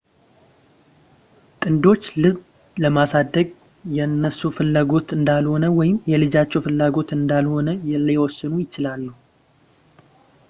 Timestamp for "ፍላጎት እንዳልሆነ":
4.55-5.67, 6.67-7.67